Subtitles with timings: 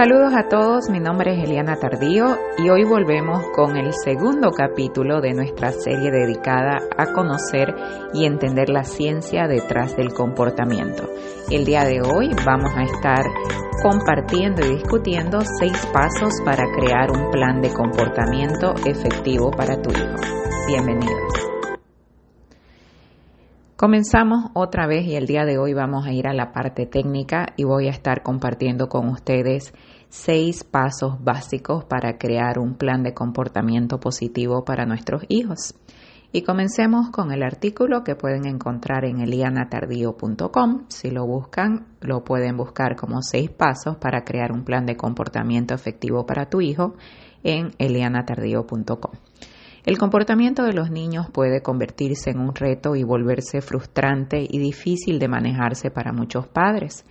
[0.00, 5.20] Saludos a todos, mi nombre es Eliana Tardío y hoy volvemos con el segundo capítulo
[5.20, 7.74] de nuestra serie dedicada a conocer
[8.14, 11.06] y entender la ciencia detrás del comportamiento.
[11.50, 13.26] El día de hoy vamos a estar
[13.82, 20.16] compartiendo y discutiendo seis pasos para crear un plan de comportamiento efectivo para tu hijo.
[20.66, 21.49] Bienvenidos.
[23.80, 27.54] Comenzamos otra vez y el día de hoy vamos a ir a la parte técnica
[27.56, 29.72] y voy a estar compartiendo con ustedes
[30.10, 35.74] seis pasos básicos para crear un plan de comportamiento positivo para nuestros hijos.
[36.30, 40.84] Y comencemos con el artículo que pueden encontrar en elianatardío.com.
[40.88, 45.72] Si lo buscan, lo pueden buscar como seis pasos para crear un plan de comportamiento
[45.72, 46.96] efectivo para tu hijo
[47.42, 49.12] en elianatardío.com.
[49.84, 55.18] El comportamiento de los niños puede convertirse en un reto y volverse frustrante y difícil
[55.18, 57.06] de manejarse para muchos padres.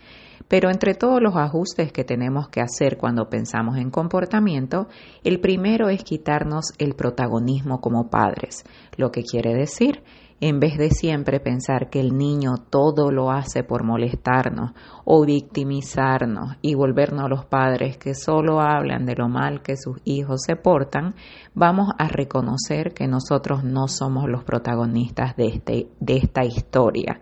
[0.48, 4.88] Pero entre todos los ajustes que tenemos que hacer cuando pensamos en comportamiento,
[5.24, 8.64] el primero es quitarnos el protagonismo como padres,
[8.98, 10.04] lo que quiere decir
[10.42, 14.72] en vez de siempre pensar que el niño todo lo hace por molestarnos
[15.04, 20.42] o victimizarnos y volvernos los padres que solo hablan de lo mal que sus hijos
[20.46, 21.16] se portan,
[21.54, 27.22] vamos a reconocer que nosotros no somos los protagonistas de, este, de esta historia.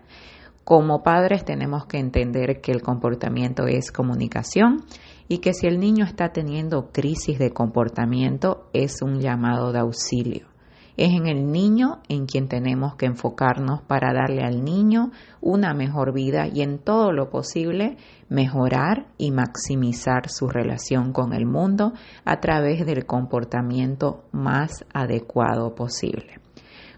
[0.62, 4.84] Como padres tenemos que entender que el comportamiento es comunicación
[5.26, 10.57] y que si el niño está teniendo crisis de comportamiento es un llamado de auxilio.
[10.98, 16.12] Es en el niño en quien tenemos que enfocarnos para darle al niño una mejor
[16.12, 17.96] vida y en todo lo posible
[18.28, 21.92] mejorar y maximizar su relación con el mundo
[22.24, 26.40] a través del comportamiento más adecuado posible.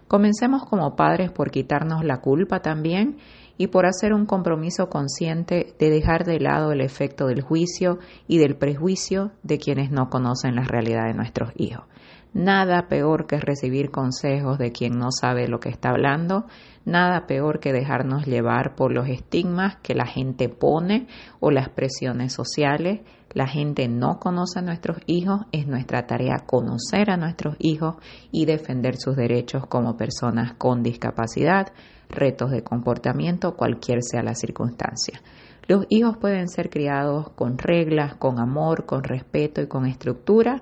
[0.07, 3.17] Comencemos como padres por quitarnos la culpa también
[3.59, 8.39] y por hacer un compromiso consciente de dejar de lado el efecto del juicio y
[8.39, 11.85] del prejuicio de quienes no conocen la realidad de nuestros hijos.
[12.33, 16.45] Nada peor que recibir consejos de quien no sabe lo que está hablando,
[16.85, 21.07] nada peor que dejarnos llevar por los estigmas que la gente pone
[21.41, 23.01] o las presiones sociales.
[23.33, 27.95] La gente no conoce a nuestros hijos, es nuestra tarea conocer a nuestros hijos
[28.31, 31.73] y defender sus derechos como personas con discapacidad,
[32.09, 35.21] retos de comportamiento, cualquier sea la circunstancia.
[35.67, 40.61] Los hijos pueden ser criados con reglas, con amor, con respeto y con estructura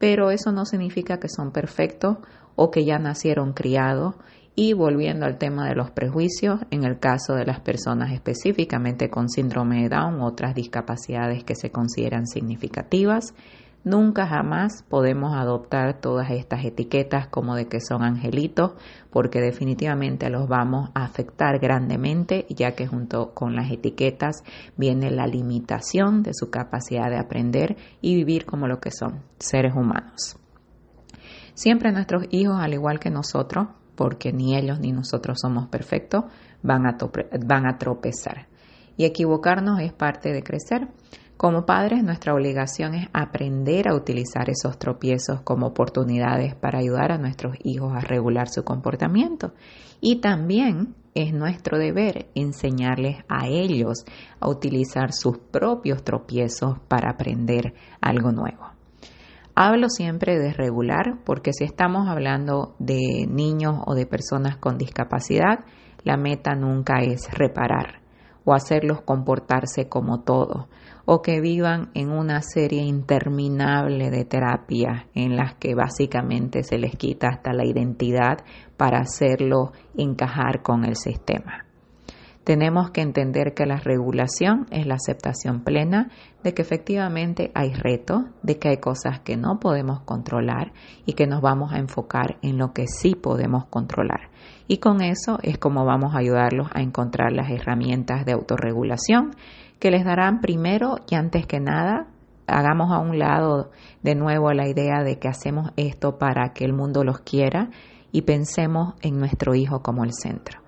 [0.00, 2.16] pero eso no significa que son perfectos
[2.56, 4.14] o que ya nacieron criados.
[4.56, 9.28] Y volviendo al tema de los prejuicios, en el caso de las personas específicamente con
[9.28, 13.34] síndrome de Down, otras discapacidades que se consideran significativas,
[13.82, 18.72] Nunca jamás podemos adoptar todas estas etiquetas como de que son angelitos,
[19.10, 24.42] porque definitivamente los vamos a afectar grandemente, ya que junto con las etiquetas
[24.76, 29.74] viene la limitación de su capacidad de aprender y vivir como lo que son, seres
[29.74, 30.36] humanos.
[31.54, 36.24] Siempre nuestros hijos, al igual que nosotros, porque ni ellos ni nosotros somos perfectos,
[36.62, 38.46] van a, tropezar.
[38.96, 40.88] Y equivocarnos es parte de crecer.
[41.40, 47.16] Como padres, nuestra obligación es aprender a utilizar esos tropiezos como oportunidades para ayudar a
[47.16, 49.54] nuestros hijos a regular su comportamiento.
[50.02, 54.04] Y también es nuestro deber enseñarles a ellos
[54.38, 57.72] a utilizar sus propios tropiezos para aprender
[58.02, 58.72] algo nuevo.
[59.54, 65.60] Hablo siempre de regular porque si estamos hablando de niños o de personas con discapacidad,
[66.04, 67.99] la meta nunca es reparar
[68.44, 70.68] o hacerlos comportarse como todo
[71.04, 76.94] o que vivan en una serie interminable de terapias en las que básicamente se les
[76.94, 78.44] quita hasta la identidad
[78.76, 81.69] para hacerlo encajar con el sistema.
[82.50, 86.10] Tenemos que entender que la regulación es la aceptación plena
[86.42, 90.72] de que efectivamente hay retos, de que hay cosas que no podemos controlar
[91.06, 94.30] y que nos vamos a enfocar en lo que sí podemos controlar.
[94.66, 99.30] Y con eso es como vamos a ayudarlos a encontrar las herramientas de autorregulación
[99.78, 102.08] que les darán primero y antes que nada,
[102.48, 103.70] hagamos a un lado
[104.02, 107.70] de nuevo la idea de que hacemos esto para que el mundo los quiera
[108.10, 110.59] y pensemos en nuestro hijo como el centro.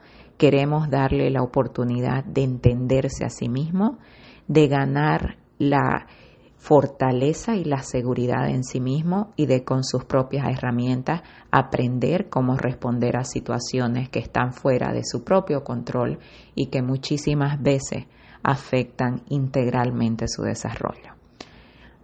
[0.42, 4.00] Queremos darle la oportunidad de entenderse a sí mismo,
[4.48, 6.08] de ganar la
[6.56, 11.22] fortaleza y la seguridad en sí mismo y de con sus propias herramientas
[11.52, 16.18] aprender cómo responder a situaciones que están fuera de su propio control
[16.56, 18.06] y que muchísimas veces
[18.42, 21.14] afectan integralmente su desarrollo.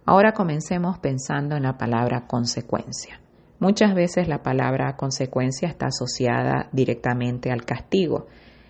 [0.05, 3.19] Ahora comencemos pensando en la palabra consecuencia.
[3.59, 8.27] Muchas veces la palabra consecuencia está asociada directamente al castigo.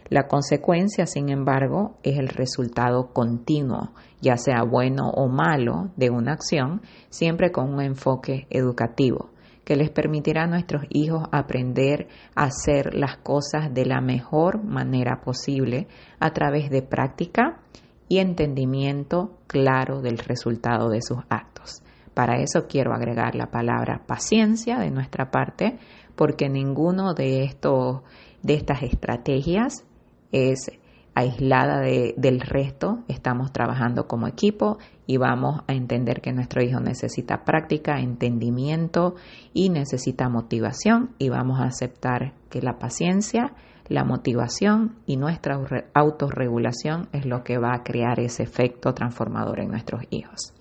[0.09, 6.33] La consecuencia, sin embargo, es el resultado continuo, ya sea bueno o malo, de una
[6.33, 9.30] acción, siempre con un enfoque educativo
[9.69, 15.21] que les permitirá a nuestros hijos aprender a hacer las cosas de la mejor manera
[15.21, 15.88] posible
[16.19, 17.59] a través de práctica
[18.07, 21.83] y entendimiento claro del resultado de sus actos.
[22.13, 25.79] Para eso quiero agregar la palabra paciencia de nuestra parte,
[26.15, 28.01] porque ninguno de estos
[28.41, 29.85] de estas estrategias
[30.31, 30.71] es
[31.15, 37.44] aislada del resto, estamos trabajando como equipo y vamos a entender que nuestro hijo necesita
[37.44, 39.15] práctica, entendimiento
[39.53, 43.53] y necesita motivación y vamos a aceptar que la paciencia,
[43.89, 45.59] la motivación y nuestra
[45.94, 50.53] autorregulación es lo que va a crear ese efecto transformador en nuestros hijos.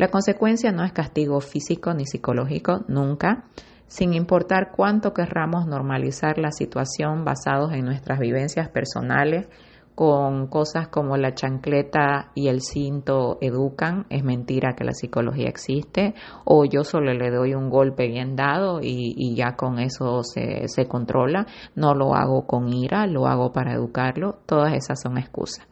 [0.00, 3.44] La consecuencia no es castigo físico ni psicológico, nunca
[3.86, 9.50] sin importar cuánto querramos normalizar la situación basados en nuestras vivencias personales,
[9.94, 16.14] con cosas como la chancleta y el cinto educan, es mentira que la psicología existe,
[16.46, 20.86] o yo solo le doy un golpe bien dado y, ya con eso se, se
[20.86, 25.69] controla, no lo hago con ira, lo hago para educarlo, todas esas son excusas.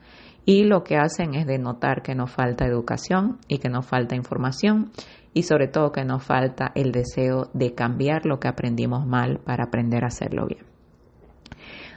[0.48, 4.92] Y lo que hacen es denotar que nos falta educación y que nos falta información
[5.34, 9.64] y sobre todo que nos falta el deseo de cambiar lo que aprendimos mal para
[9.64, 10.64] aprender a hacerlo bien.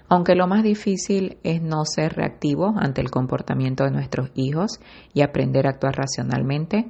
[0.09, 4.81] Aunque lo más difícil es no ser reactivo ante el comportamiento de nuestros hijos
[5.13, 6.89] y aprender a actuar racionalmente,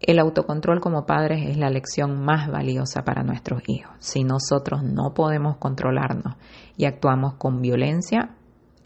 [0.00, 3.94] el autocontrol como padres es la lección más valiosa para nuestros hijos.
[3.98, 6.36] Si nosotros no podemos controlarnos
[6.78, 8.30] y actuamos con violencia,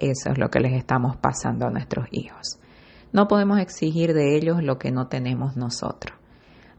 [0.01, 2.59] eso es lo que les estamos pasando a nuestros hijos.
[3.13, 6.17] No podemos exigir de ellos lo que no tenemos nosotros.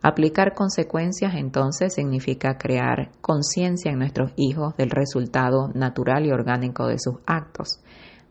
[0.03, 6.97] Aplicar consecuencias entonces significa crear conciencia en nuestros hijos del resultado natural y orgánico de
[6.97, 7.83] sus actos.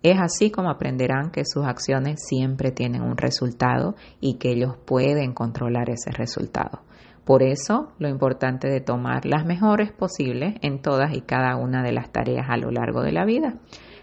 [0.03, 5.33] Es así como aprenderán que sus acciones siempre tienen un resultado y que ellos pueden
[5.33, 6.81] controlar ese resultado.
[7.25, 11.93] Por eso, lo importante de tomar las mejores posibles en todas y cada una de
[11.93, 13.55] las tareas a lo largo de la vida.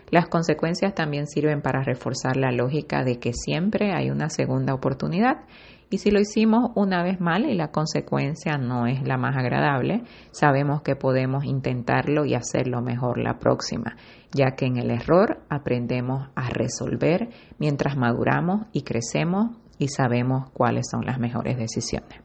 [0.09, 5.45] Las consecuencias también sirven para reforzar la lógica de que siempre hay una segunda oportunidad
[5.89, 10.03] y si lo hicimos una vez mal y la consecuencia no es la más agradable,
[10.31, 13.95] sabemos que podemos intentarlo y hacerlo mejor la próxima,
[14.31, 20.87] ya que en el error aprendemos a resolver mientras maduramos y crecemos y sabemos cuáles
[20.91, 22.19] son las mejores decisiones.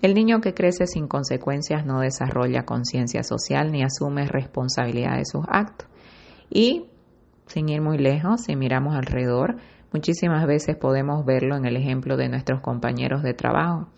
[0.00, 5.44] El niño que crece sin consecuencias no desarrolla conciencia social ni asume responsabilidad de sus
[5.48, 5.88] actos.
[6.50, 6.86] Y,
[7.48, 9.56] sin ir muy lejos, si miramos alrededor,
[9.92, 13.88] Muchísimas veces podemos verlo en el ejemplo de nuestros compañeros de trabajo,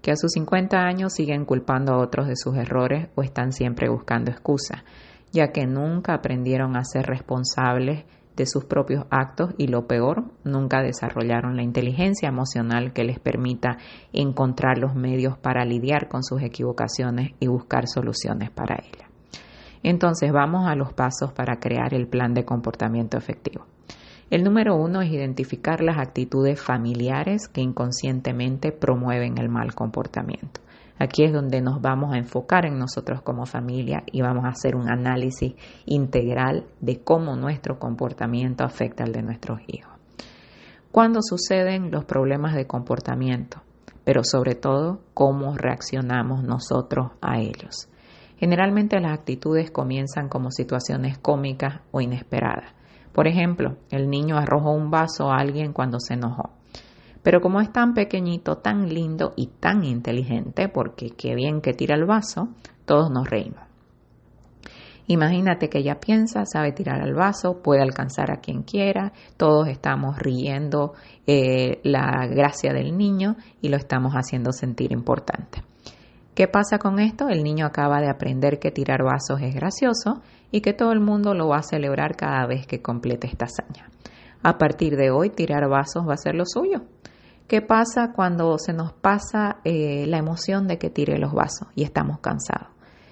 [0.00, 3.88] que a sus 50 años siguen culpando a otros de sus errores o están siempre
[3.88, 4.84] buscando excusas,
[5.32, 8.04] ya que nunca aprendieron a ser responsables
[8.36, 13.76] de sus propios actos y lo peor, nunca desarrollaron la inteligencia emocional que les permita
[14.12, 19.09] encontrar los medios para lidiar con sus equivocaciones y buscar soluciones para ellas.
[19.82, 23.66] Entonces vamos a los pasos para crear el plan de comportamiento efectivo.
[24.30, 30.60] El número uno es identificar las actitudes familiares que inconscientemente promueven el mal comportamiento.
[31.00, 34.76] Aquí es donde nos vamos a enfocar en nosotros como familia y vamos a hacer
[34.76, 35.54] un análisis
[35.86, 39.90] integral de cómo nuestro comportamiento afecta al de nuestros hijos.
[40.92, 43.62] ¿Cuándo suceden los problemas de comportamiento?
[44.04, 47.88] Pero sobre todo, cómo reaccionamos nosotros a ellos.
[48.40, 52.74] Generalmente las actitudes comienzan como situaciones cómicas o inesperadas
[53.12, 56.50] por ejemplo, el niño arrojó un vaso a alguien cuando se enojó.
[57.22, 61.96] Pero como es tan pequeñito, tan lindo y tan inteligente, porque qué bien que tira
[61.96, 62.48] el vaso,
[62.86, 63.60] todos nos reímos.
[65.06, 70.16] Imagínate que ella piensa, sabe tirar el vaso, puede alcanzar a quien quiera, todos estamos
[70.18, 70.94] riendo
[71.26, 75.64] eh, la gracia del niño y lo estamos haciendo sentir importante.
[76.40, 77.28] ¿Qué pasa con esto?
[77.28, 81.34] El niño acaba de aprender que tirar vasos es gracioso y que todo el mundo
[81.34, 83.90] lo va a celebrar cada vez que complete esta hazaña.
[84.42, 86.86] A partir de hoy, tirar vasos va a ser lo suyo.
[87.46, 91.82] ¿Qué pasa cuando se nos pasa eh, la emoción de que tire los vasos y
[91.82, 92.68] estamos cansados?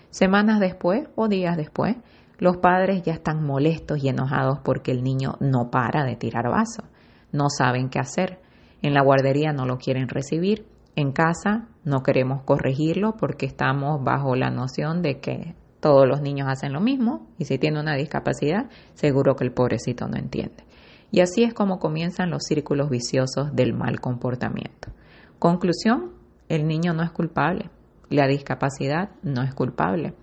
[0.09, 1.97] Semanas después o días después,
[2.39, 6.87] los padres ya están molestos y enojados porque el niño no para de tirar vasos.
[7.31, 8.41] No saben qué hacer.
[8.81, 10.65] En la guardería no lo quieren recibir.
[10.97, 16.49] En casa no queremos corregirlo porque estamos bajo la noción de que todos los niños
[16.49, 20.64] hacen lo mismo y si tiene una discapacidad, seguro que el pobrecito no entiende.
[21.11, 24.90] Y así es como comienzan los círculos viciosos del mal comportamiento.
[25.38, 26.12] Conclusión,
[26.49, 27.71] el niño no es culpable,
[28.11, 30.14] la discapacidad no es culpable.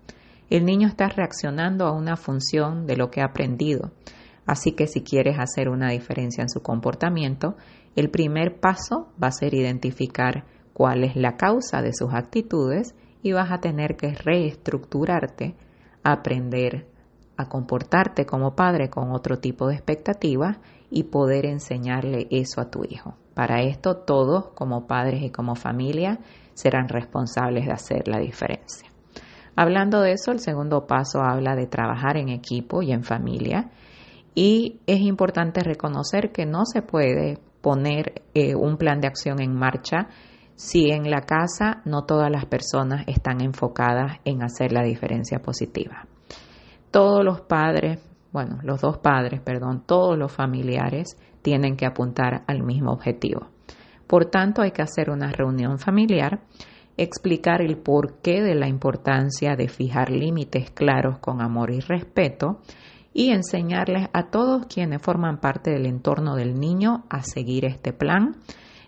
[0.50, 3.91] El niño está reaccionando a una función de lo que ha aprendido.
[4.45, 7.55] Así que si quieres hacer una diferencia en su comportamiento,
[7.95, 10.45] el primer paso va a ser identificar
[10.75, 15.55] cuál es la causa de sus actitudes y vas a tener que reestructurarte,
[16.03, 16.86] aprender
[17.38, 20.58] a comportarte como padre con otro tipo de expectativas
[20.89, 23.15] y poder enseñarle eso a tu hijo.
[23.34, 26.20] Para esto todos como padres y como familia
[26.55, 28.89] serán responsables de hacer la diferencia.
[29.55, 33.72] Hablando de eso, el segundo paso habla de trabajar en equipo y en familia
[34.34, 39.55] y es importante reconocer que no se puede poner eh, un plan de acción en
[39.55, 40.10] marcha
[40.56, 46.08] si en la casa no todas las personas están enfocadas en hacer la diferencia positiva.
[46.92, 48.00] Todos los padres,
[48.32, 53.50] bueno, los dos padres, perdón, todos los familiares tienen que apuntar al mismo objetivo.
[54.08, 56.42] Por tanto, hay que hacer una reunión familiar,
[56.96, 62.62] explicar el porqué de la importancia de fijar límites claros con amor y respeto
[63.14, 68.38] y enseñarles a todos quienes forman parte del entorno del niño a seguir este plan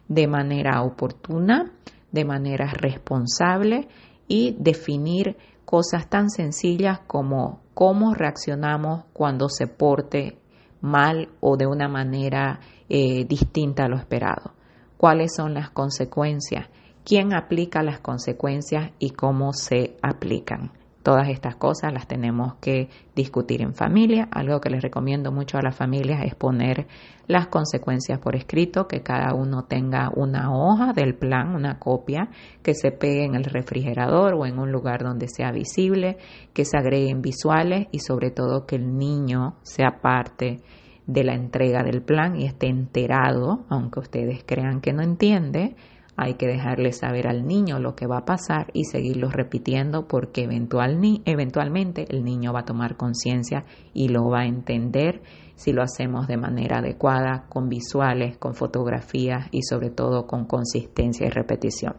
[0.07, 1.71] de manera oportuna,
[2.11, 3.87] de manera responsable
[4.27, 10.39] y definir cosas tan sencillas como cómo reaccionamos cuando se porte
[10.81, 12.59] mal o de una manera
[12.89, 14.53] eh, distinta a lo esperado.
[14.97, 16.69] ¿Cuáles son las consecuencias?
[17.03, 20.71] ¿Quién aplica las consecuencias y cómo se aplican?
[21.03, 24.27] Todas estas cosas las tenemos que discutir en familia.
[24.31, 26.87] Algo que les recomiendo mucho a las familias es poner
[27.27, 32.29] las consecuencias por escrito, que cada uno tenga una hoja del plan, una copia,
[32.61, 36.17] que se pegue en el refrigerador o en un lugar donde sea visible,
[36.53, 40.61] que se agreguen visuales y sobre todo que el niño sea parte
[41.05, 45.75] de la entrega del plan y esté enterado, aunque ustedes crean que no entiende,
[46.17, 50.43] hay que dejarle saber al niño lo que va a pasar y seguirlo repitiendo porque
[50.43, 55.21] eventualmente el niño va a tomar conciencia y lo va a entender
[55.53, 61.27] si lo hacemos de manera adecuada, con visuales, con fotografías y sobre todo con consistencia
[61.27, 61.95] y repetición.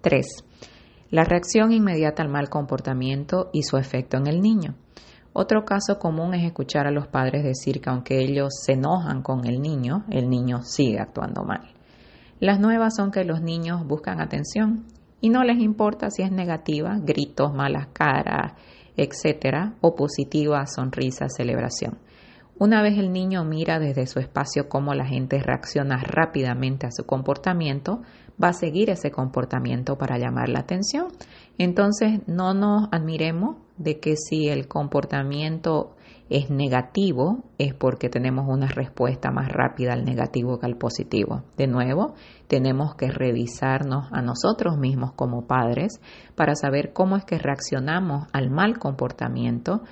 [0.00, 0.26] 3.
[1.10, 4.74] La reacción inmediata al mal comportamiento y su efecto en el niño.
[5.32, 9.46] Otro caso común es escuchar a los padres decir que aunque ellos se enojan con
[9.46, 11.79] el niño, el niño sigue actuando mal.
[12.40, 14.86] Las nuevas son que los niños buscan atención
[15.20, 18.54] y no les importa si es negativa, gritos, malas caras,
[18.96, 21.98] etcétera, o positiva, sonrisa, celebración.
[22.58, 27.04] Una vez el niño mira desde su espacio cómo la gente reacciona rápidamente a su
[27.04, 28.00] comportamiento,
[28.42, 31.08] va a seguir ese comportamiento para llamar la atención.
[31.58, 35.94] Entonces, no nos admiremos de que si el comportamiento
[36.30, 41.42] es negativo, es porque tenemos una respuesta más rápida al negativo que al positivo.
[41.56, 42.14] De nuevo,
[42.46, 46.00] tenemos que revisarnos a nosotros mismos como padres
[46.36, 49.82] para saber cómo es que reaccionamos al mal comportamiento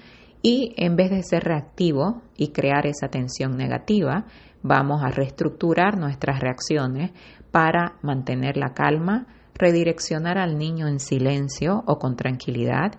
[0.40, 4.26] y en vez de ser reactivo y crear esa tensión negativa,
[4.62, 7.11] vamos a reestructurar nuestras reacciones
[7.50, 12.92] para mantener la calma, redireccionar al niño en silencio o con tranquilidad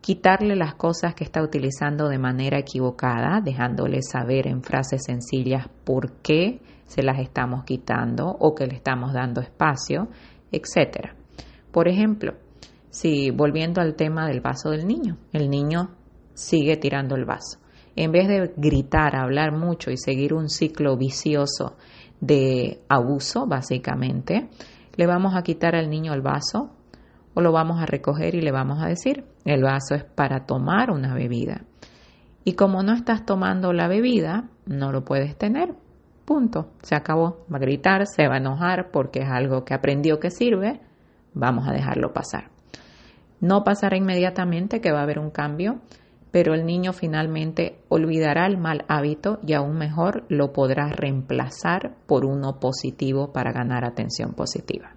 [0.00, 6.12] quitarle las cosas que está utilizando de manera equivocada, dejándole saber en frases sencillas por
[6.22, 10.08] qué se las estamos quitando o que le estamos dando espacio,
[10.50, 11.10] etc.
[11.70, 12.34] Por ejemplo,
[12.88, 15.90] si volviendo al tema del vaso del niño, el niño
[16.34, 17.60] sigue tirando el vaso.
[17.94, 21.76] En vez de gritar, hablar mucho y seguir un ciclo vicioso
[22.20, 24.48] de abuso, básicamente,
[24.96, 26.70] le vamos a quitar al niño el vaso
[27.34, 30.90] o lo vamos a recoger y le vamos a decir, el vaso es para tomar
[30.90, 31.62] una bebida.
[32.44, 35.74] Y como no estás tomando la bebida, no lo puedes tener.
[36.24, 36.70] Punto.
[36.82, 37.44] Se acabó.
[37.52, 40.80] Va a gritar, se va a enojar porque es algo que aprendió que sirve.
[41.34, 42.50] Vamos a dejarlo pasar.
[43.40, 45.80] No pasará inmediatamente que va a haber un cambio,
[46.30, 52.24] pero el niño finalmente olvidará el mal hábito y aún mejor lo podrá reemplazar por
[52.24, 54.94] uno positivo para ganar atención positiva.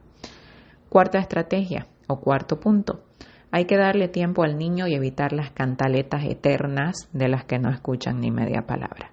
[0.90, 3.04] Cuarta estrategia, o cuarto punto,
[3.52, 7.70] hay que darle tiempo al niño y evitar las cantaletas eternas de las que no
[7.70, 9.12] escuchan ni media palabra.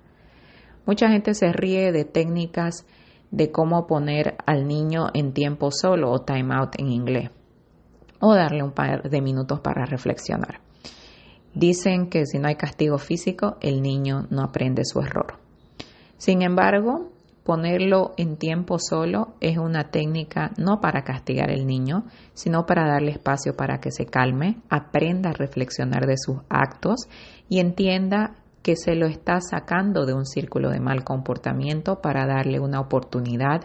[0.86, 2.86] Mucha gente se ríe de técnicas
[3.30, 7.30] de cómo poner al niño en tiempo solo o time out en inglés
[8.20, 10.60] o darle un par de minutos para reflexionar.
[11.54, 15.38] Dicen que si no hay castigo físico, el niño no aprende su error.
[16.16, 17.10] Sin embargo,
[17.44, 22.04] Ponerlo en tiempo solo es una técnica no para castigar al niño,
[22.34, 27.08] sino para darle espacio para que se calme, aprenda a reflexionar de sus actos
[27.48, 32.60] y entienda que se lo está sacando de un círculo de mal comportamiento para darle
[32.60, 33.62] una oportunidad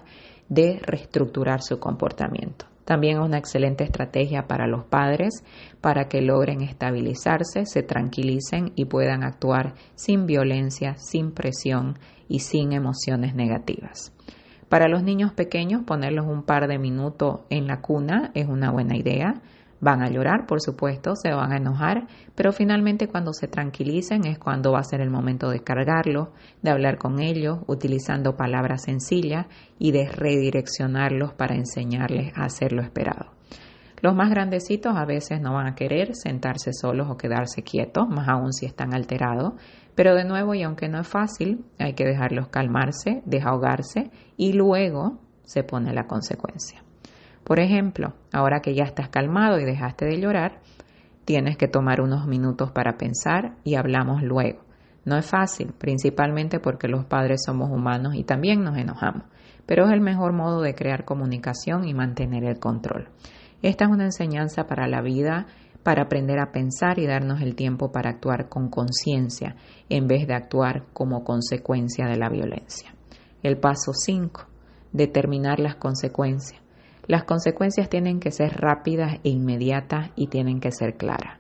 [0.48, 2.68] de reestructurar su comportamiento.
[2.86, 5.44] También es una excelente estrategia para los padres
[5.82, 12.74] para que logren estabilizarse, se tranquilicen y puedan actuar sin violencia, sin presión y sin
[12.74, 14.14] emociones negativas.
[14.70, 18.98] Para los niños pequeños, ponerlos un par de minutos en la cuna es una buena
[18.98, 19.42] idea.
[19.80, 24.40] Van a llorar, por supuesto, se van a enojar, pero finalmente cuando se tranquilicen es
[24.40, 26.30] cuando va a ser el momento de cargarlos,
[26.64, 29.46] de hablar con ellos, utilizando palabras sencillas
[29.78, 33.35] y de redireccionarlos para enseñarles a hacer lo esperado.
[34.06, 38.30] Los más grandecitos a veces no van a querer sentarse solos o quedarse quietos, más
[38.30, 39.54] aún si están alterados,
[39.96, 45.18] pero de nuevo, y aunque no es fácil, hay que dejarlos calmarse, desahogarse y luego
[45.42, 46.84] se pone la consecuencia.
[47.44, 50.60] Por ejemplo, ahora que ya estás calmado y dejaste de llorar,
[51.26, 54.60] tienes que tomar unos minutos para pensar y hablamos luego.
[55.04, 59.24] No es fácil, principalmente porque los padres somos humanos y también nos enojamos,
[59.66, 63.10] pero es el mejor modo de crear comunicación y mantener el control.
[63.66, 65.48] Esta es una enseñanza para la vida,
[65.82, 69.56] para aprender a pensar y darnos el tiempo para actuar con conciencia
[69.90, 72.94] en vez de actuar como consecuencia de la violencia.
[73.42, 74.46] El paso 5.
[74.92, 76.62] Determinar las consecuencias.
[77.08, 81.40] Las consecuencias tienen que ser rápidas e inmediatas y tienen que ser claras.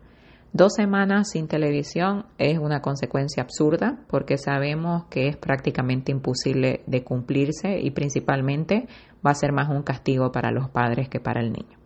[0.51, 7.03] Dos semanas sin televisión es una consecuencia absurda porque sabemos que es prácticamente imposible de
[7.03, 8.88] cumplirse y principalmente
[9.24, 11.84] va a ser más un castigo para los padres que para el niño.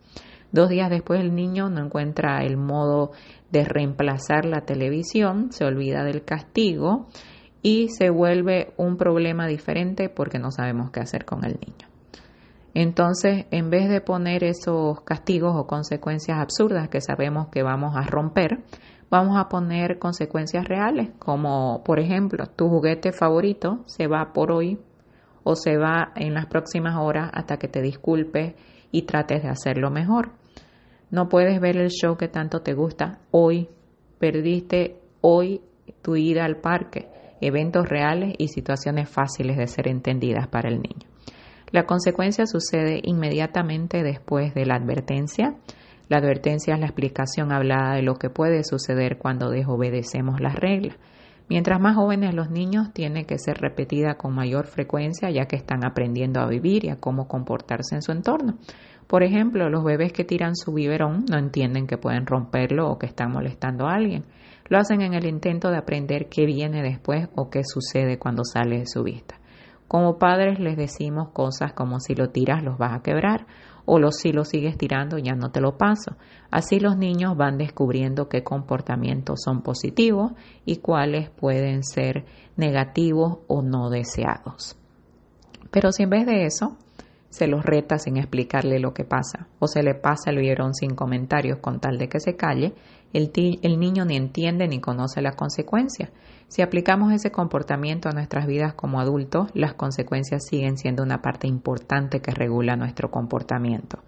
[0.52, 3.12] Dos días después el niño no encuentra el modo
[3.50, 7.06] de reemplazar la televisión, se olvida del castigo
[7.62, 11.88] y se vuelve un problema diferente porque no sabemos qué hacer con el niño.
[12.74, 18.02] Entonces, en vez de poner esos castigos o consecuencias absurdas que sabemos que vamos a
[18.02, 18.62] romper,
[19.10, 24.78] vamos a poner consecuencias reales, como por ejemplo, tu juguete favorito se va por hoy
[25.42, 28.54] o se va en las próximas horas hasta que te disculpes
[28.92, 30.39] y trates de hacerlo mejor.
[31.10, 33.68] No puedes ver el show que tanto te gusta hoy.
[34.18, 35.60] Perdiste hoy
[36.02, 37.08] tu ida al parque,
[37.40, 41.08] eventos reales y situaciones fáciles de ser entendidas para el niño.
[41.72, 45.54] La consecuencia sucede inmediatamente después de la advertencia.
[46.08, 50.96] La advertencia es la explicación hablada de lo que puede suceder cuando desobedecemos las reglas.
[51.50, 55.84] Mientras más jóvenes los niños, tiene que ser repetida con mayor frecuencia ya que están
[55.84, 58.58] aprendiendo a vivir y a cómo comportarse en su entorno.
[59.08, 63.06] Por ejemplo, los bebés que tiran su biberón no entienden que pueden romperlo o que
[63.06, 64.26] están molestando a alguien.
[64.68, 68.78] Lo hacen en el intento de aprender qué viene después o qué sucede cuando sale
[68.78, 69.40] de su vista.
[69.88, 73.48] Como padres les decimos cosas como si lo tiras los vas a quebrar
[73.84, 76.16] o si lo sigues tirando ya no te lo paso.
[76.50, 80.32] Así los niños van descubriendo qué comportamientos son positivos
[80.64, 82.24] y cuáles pueden ser
[82.56, 84.76] negativos o no deseados.
[85.70, 86.76] Pero si en vez de eso
[87.30, 90.94] se los reta sin explicarle lo que pasa o se le pasa el biberón sin
[90.94, 92.74] comentarios con tal de que se calle,
[93.12, 96.10] el, el niño ni entiende ni conoce las consecuencias
[96.50, 101.46] si aplicamos ese comportamiento a nuestras vidas como adultos, las consecuencias siguen siendo una parte
[101.46, 104.00] importante que regula nuestro comportamiento.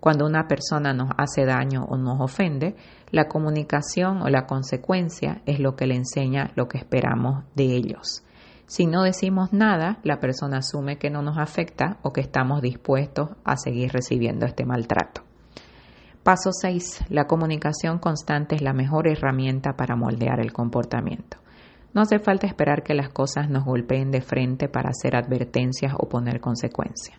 [0.00, 2.74] Cuando una persona nos hace daño o nos ofende,
[3.10, 8.24] la comunicación o la consecuencia es lo que le enseña lo que esperamos de ellos.
[8.70, 13.30] Si no decimos nada, la persona asume que no nos afecta o que estamos dispuestos
[13.42, 15.22] a seguir recibiendo este maltrato.
[16.22, 17.06] Paso 6.
[17.08, 21.38] La comunicación constante es la mejor herramienta para moldear el comportamiento.
[21.94, 26.08] No hace falta esperar que las cosas nos golpeen de frente para hacer advertencias o
[26.08, 27.18] poner consecuencias.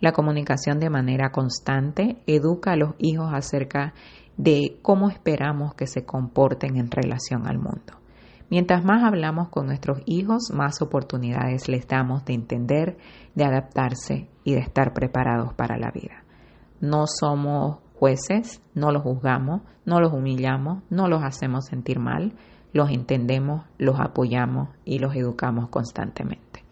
[0.00, 3.92] La comunicación de manera constante educa a los hijos acerca
[4.38, 8.05] de cómo esperamos que se comporten en relación al mundo.
[8.48, 12.96] Mientras más hablamos con nuestros hijos, más oportunidades les damos de entender,
[13.34, 16.22] de adaptarse y de estar preparados para la vida.
[16.80, 22.34] No somos jueces, no los juzgamos, no los humillamos, no los hacemos sentir mal,
[22.72, 26.64] los entendemos, los apoyamos y los educamos constantemente.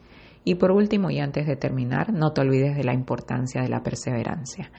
[0.44, 3.82] Y por último, y antes de terminar, no te olvides de la importancia de la
[3.82, 4.70] perseverancia.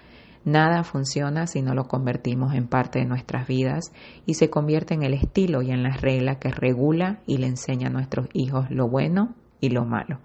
[0.46, 3.92] Nada funciona si no lo convertimos en parte de nuestras vidas
[4.28, 7.88] y se convierte en el estilo y en la regla que regula y le enseña
[7.88, 10.20] a nuestros hijos lo bueno y lo malo.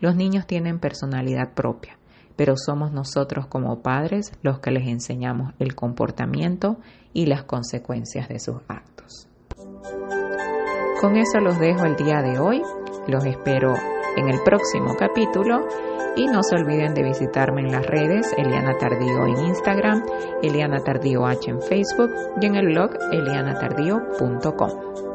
[0.00, 1.98] Los niños tienen personalidad propia,
[2.34, 6.78] pero somos nosotros como padres los que les enseñamos el comportamiento
[7.12, 9.28] y las consecuencias de sus actos.
[11.00, 12.62] Con eso los dejo el día de hoy.
[13.06, 13.74] Los espero
[14.16, 15.66] en el próximo capítulo
[16.16, 20.04] y no se olviden de visitarme en las redes Eliana Tardío en Instagram,
[20.42, 25.09] Eliana Tardío H en Facebook y en el blog elianatardío.com.